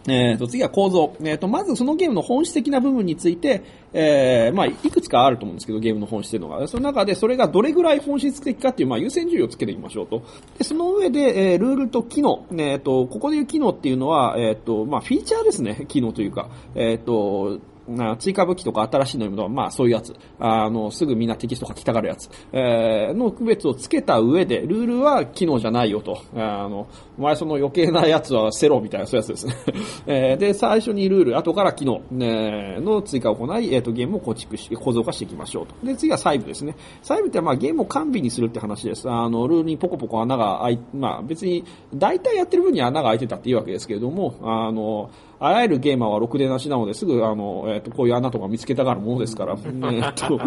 [0.07, 1.15] えー、と次は構造。
[1.21, 3.63] えー、とまずそのゲームの本質的な部分について、
[3.93, 6.67] えーまあ、いくつかあると思うんですけど、ゲームの本質というのが。
[6.69, 10.23] その中でそれがどれぐらい本質的かっていう、まあ、優先順位をつけてみましょうと。
[10.59, 12.45] でその上で、えールールと機能。
[12.53, 16.49] えー、とここでいう機能っていうのは、えーとまあ、フィーチャーですね、機能というか。
[16.75, 20.15] えーとな追加武器とか新しいのものは、まあそういうやつ。
[20.39, 22.31] あの、すぐみんなテキスト書きたがるやつ。
[22.53, 26.19] えーの区別をつけた上で、ルールは機能じゃないよと。
[26.35, 29.55] あの、お前その余計なやつは捨てろみたいなそういうやつですね。
[30.07, 35.75] えーで、最初にルール、後から機能、えの追加を行い、えっ、と、ゲームを構築して、構造化していきましょうと。
[35.87, 36.77] で、次は細部ですね。
[37.03, 39.09] 細部ってまあゲームを完備にするって話です。
[39.09, 45.11] あの、ルールにポコポコ穴が開い、まあ別に、大体やってる分には穴が開いてたっていうわけですけれども、あの、
[45.47, 50.41] あらゆるゲーマーはろくでなしなので、すぐ、あの、えっ、と、こういう穴とか見つけたがるものですから、 えっと、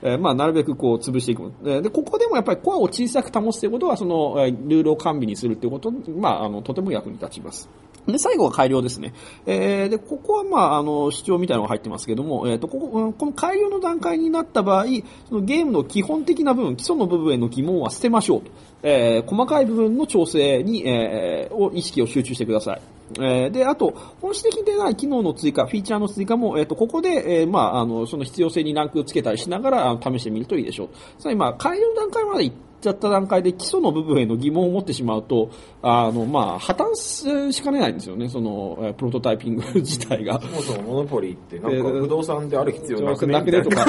[0.00, 1.50] えーまあ、なるべくこう、潰していく。
[1.64, 7.68] えーで、ここでもやっぱりコアを小さく保つということは、その、えールールを完備にするということ、まあ、あの、とても役に立ちます。
[8.06, 9.12] で、最後は改良ですね。
[9.44, 14.84] えーで、ここはまあ、あの、主張みたいなのが入ってますけども、えっ、と、ここ、うんこの改良の段階になった場合、
[15.28, 18.50] そのゲームの基本的な部分、基礎の部分への疑問は捨てましょうと。
[18.82, 22.93] えー細かい部分の調整に、えーを意識を集中してください。
[23.18, 30.88] えーで、あと、本質的でない機能の追加、フィーチャーの追加も、えっ、と、ここで、えーまあ、あの、その必要性にランクをつけたりしながら、あの試してみるといいでしょう。
[31.18, 35.50] つまり、まあ、改良段階まで行っちゃった段階で基礎の部分への疑問を持ってしまうと、
[35.82, 40.40] あの、まあ、破綻しかねないんですよね、その、えープロトタイピング自体が。
[40.40, 43.32] そもそもモノポリーって、なんか不動産である必要なくね？
[43.34, 43.84] なくねとか。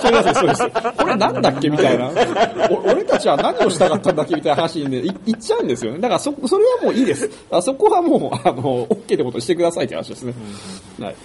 [0.00, 0.70] そうです、そうです。
[0.98, 2.10] これなんだっけみたいな。
[2.70, 5.98] お俺たちは何をしたかったんだっけみたいな話にね、い言っちゃうんですよね。
[5.98, 7.30] だからそ、それはもういいです。
[7.50, 10.34] あそこはもう、あの、OK ってことにしてくださいって話ですね。
[11.00, 11.16] はい。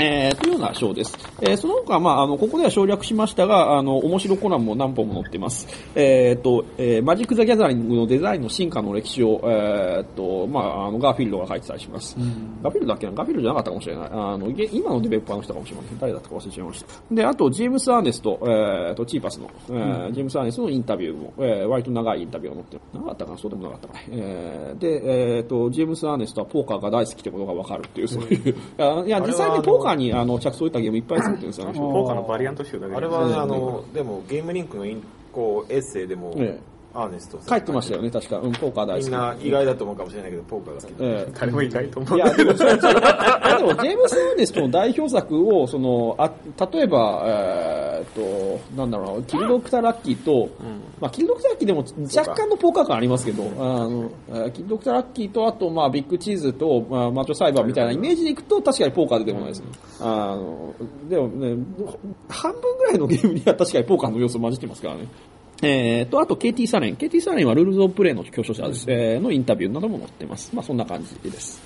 [0.00, 1.16] えー、というような章です。
[1.42, 5.68] えー、その他、まあ、あの、ここでは省略しましたが、あの、面白コラムも何本も載っています。
[5.94, 12.16] えー、と、えー、マジック・ザ・ギャザリングのデザインの進化の歴史を、えー、と、まあ、あの、ガーフィールドが書いてたりします。
[12.62, 13.12] ガーフィールドだっけな？
[13.12, 14.08] ガーフィールドじゃなかったかもしれない。
[14.10, 15.98] あの、げ今のデベロッパーの人かもしれません。
[15.98, 17.14] 誰だったか忘れちゃいました。
[17.14, 22.82] で、あと、ジェームス・アーネスト、えー、と、チーパスの、えージェームス・アーネストのインタビューも、えー、割と長いインタビューを載ってる。
[22.94, 23.38] なかったかな？
[23.38, 24.00] そうでもなかったかな。
[24.10, 28.56] えー、で、えー、と、ジェームス・アーネストはポーカーが大好きってことがわかるっていう、そういう。
[28.78, 32.06] あいや、実際にポーカーに、あの、着想を得たゲームいっぱい作ってるんですよ、あの人ポー。
[32.06, 38.38] カーのバリアント集だけあれは、あの、でもゲームリンクのインこうエッセイでも、ええアーネスト書いてましたよね、確か。
[38.38, 39.04] うん、ポーカー大好き。
[39.04, 40.90] みんな意外だと思うかもしれないけど、ポーカーが好き。
[40.98, 42.18] ええ誰もいないと思う。
[42.18, 46.30] いや、でも、でも、ジェームス・アーネストの代表作を、その、あ、
[46.72, 50.48] 例えば、えーっと、なんだろうな、キルドクターラッキーと、
[51.00, 51.84] まあ、キルドクターラッキーでも
[52.16, 59.66] 若干のポーカー感ありますけど、あの、えーキルドクターラッキーと、あと、まあ、ビッグチーズと、まあ、マッチョサイバーみたいなイメージでいくと、確かにポーカー出てこないですね。
[60.00, 60.74] あの、
[61.08, 61.56] でもね、
[62.28, 65.06] 半分ぐらいのゲームには確かにポーカーの要素混じってますからね。
[65.62, 66.96] えー、と、あと KT サレン。
[66.96, 70.50] KT サレンはルールズオブプレイの教書者です、えーのインタビューなども載ってます。
[70.54, 71.60] まあそんな感じです。